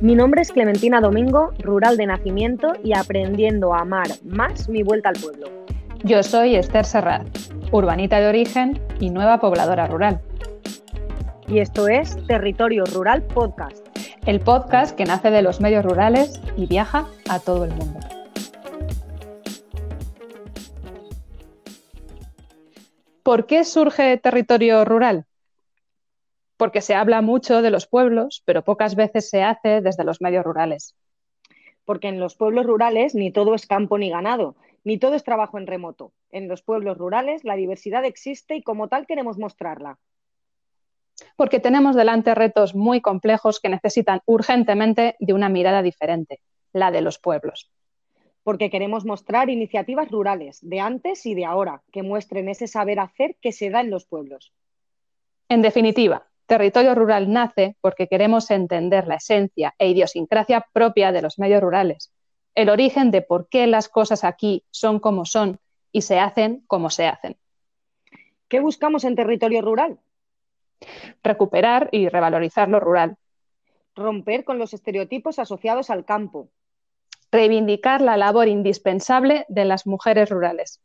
Mi 0.00 0.16
nombre 0.16 0.42
es 0.42 0.50
Clementina 0.50 1.00
Domingo, 1.00 1.52
rural 1.60 1.96
de 1.96 2.06
nacimiento 2.06 2.72
y 2.84 2.96
aprendiendo 2.96 3.74
a 3.74 3.80
amar 3.80 4.08
más 4.24 4.68
mi 4.68 4.82
vuelta 4.82 5.08
al 5.08 5.16
pueblo. 5.16 5.48
Yo 6.04 6.22
soy 6.22 6.56
Esther 6.56 6.84
Serrat, 6.84 7.26
urbanita 7.70 8.20
de 8.20 8.28
origen 8.28 8.80
y 8.98 9.10
nueva 9.10 9.38
pobladora 9.38 9.86
rural. 9.86 10.20
Y 11.52 11.58
esto 11.58 11.86
es 11.86 12.16
Territorio 12.26 12.86
Rural 12.86 13.22
Podcast. 13.24 13.86
El 14.24 14.40
podcast 14.40 14.96
que 14.96 15.04
nace 15.04 15.30
de 15.30 15.42
los 15.42 15.60
medios 15.60 15.84
rurales 15.84 16.40
y 16.56 16.64
viaja 16.64 17.06
a 17.28 17.40
todo 17.40 17.66
el 17.66 17.74
mundo. 17.74 18.00
¿Por 23.22 23.44
qué 23.44 23.64
surge 23.64 24.16
Territorio 24.16 24.82
Rural? 24.86 25.26
porque 26.56 26.80
se 26.80 26.94
habla 26.94 27.20
mucho 27.20 27.60
de 27.60 27.70
los 27.70 27.86
pueblos, 27.86 28.42
pero 28.46 28.62
pocas 28.62 28.94
veces 28.94 29.28
se 29.28 29.42
hace 29.42 29.82
desde 29.82 30.04
los 30.04 30.22
medios 30.22 30.44
rurales. 30.44 30.94
Porque 31.84 32.06
en 32.06 32.20
los 32.20 32.36
pueblos 32.36 32.64
rurales 32.64 33.14
ni 33.14 33.30
todo 33.32 33.54
es 33.54 33.66
campo 33.66 33.98
ni 33.98 34.08
ganado, 34.08 34.54
ni 34.84 34.96
todo 34.96 35.16
es 35.16 35.24
trabajo 35.24 35.58
en 35.58 35.66
remoto. 35.66 36.12
En 36.30 36.48
los 36.48 36.62
pueblos 36.62 36.96
rurales 36.96 37.44
la 37.44 37.56
diversidad 37.56 38.04
existe 38.06 38.54
y 38.54 38.62
como 38.62 38.88
tal 38.88 39.06
queremos 39.06 39.38
mostrarla. 39.38 39.98
Porque 41.36 41.60
tenemos 41.60 41.96
delante 41.96 42.34
retos 42.34 42.74
muy 42.74 43.00
complejos 43.00 43.60
que 43.60 43.68
necesitan 43.68 44.20
urgentemente 44.26 45.16
de 45.18 45.32
una 45.32 45.48
mirada 45.48 45.82
diferente, 45.82 46.40
la 46.72 46.90
de 46.90 47.00
los 47.00 47.18
pueblos. 47.18 47.70
Porque 48.42 48.70
queremos 48.70 49.04
mostrar 49.04 49.50
iniciativas 49.50 50.10
rurales 50.10 50.58
de 50.62 50.80
antes 50.80 51.26
y 51.26 51.34
de 51.34 51.44
ahora 51.44 51.82
que 51.92 52.02
muestren 52.02 52.48
ese 52.48 52.66
saber 52.66 53.00
hacer 53.00 53.36
que 53.40 53.52
se 53.52 53.70
da 53.70 53.80
en 53.80 53.90
los 53.90 54.04
pueblos. 54.04 54.52
En 55.48 55.62
definitiva, 55.62 56.26
Territorio 56.46 56.94
rural 56.94 57.32
nace 57.32 57.76
porque 57.80 58.08
queremos 58.08 58.50
entender 58.50 59.06
la 59.06 59.14
esencia 59.14 59.74
e 59.78 59.88
idiosincrasia 59.88 60.66
propia 60.72 61.12
de 61.12 61.22
los 61.22 61.38
medios 61.38 61.62
rurales, 61.62 62.12
el 62.54 62.68
origen 62.68 63.10
de 63.10 63.22
por 63.22 63.48
qué 63.48 63.66
las 63.66 63.88
cosas 63.88 64.22
aquí 64.22 64.64
son 64.70 64.98
como 64.98 65.24
son 65.24 65.60
y 65.92 66.02
se 66.02 66.18
hacen 66.18 66.62
como 66.66 66.90
se 66.90 67.06
hacen. 67.06 67.36
¿Qué 68.48 68.60
buscamos 68.60 69.04
en 69.04 69.16
territorio 69.16 69.62
rural? 69.62 69.98
Recuperar 71.22 71.88
y 71.92 72.08
revalorizar 72.08 72.68
lo 72.68 72.80
rural. 72.80 73.16
Romper 73.94 74.44
con 74.44 74.58
los 74.58 74.74
estereotipos 74.74 75.38
asociados 75.38 75.90
al 75.90 76.04
campo. 76.04 76.48
Reivindicar 77.30 78.00
la 78.00 78.16
labor 78.16 78.48
indispensable 78.48 79.46
de 79.48 79.64
las 79.64 79.86
mujeres 79.86 80.30
rurales. 80.30 80.80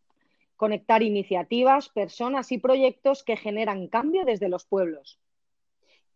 Conectar 0.56 1.04
iniciativas, 1.04 1.90
personas 1.90 2.52
y 2.52 2.58
proyectos 2.58 3.24
que 3.24 3.38
generan 3.38 3.88
cambio 3.88 4.26
desde 4.26 4.50
los 4.50 4.66
pueblos 4.66 5.20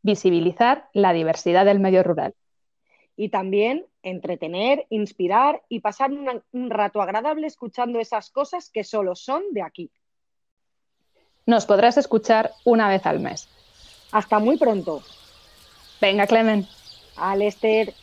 visibilizar 0.04 0.90
la 0.94 1.14
diversidad 1.14 1.66
del 1.66 1.80
medio 1.80 2.04
rural. 2.04 2.34
Y 3.16 3.30
también 3.30 3.86
entretener, 4.04 4.88
inspirar 4.90 5.62
y 5.70 5.82
pasar 5.82 6.12
un 6.12 6.70
rato 6.70 7.02
agradable 7.02 7.46
escuchando 7.46 8.00
esas 8.00 8.32
cosas 8.32 8.70
que 8.72 8.84
solo 8.84 9.16
son 9.16 9.44
de 9.52 9.62
aquí. 9.62 9.92
Nos 11.46 11.66
podrás 11.66 11.98
escuchar 11.98 12.52
una 12.66 12.88
vez 12.88 13.06
al 13.06 13.20
mes. 13.20 13.50
Hasta 14.12 14.40
muy 14.40 14.58
pronto. 14.58 15.02
Venga, 16.00 16.28
Clemen. 16.28 16.68
Al 17.16 17.42
Esther. 17.42 17.94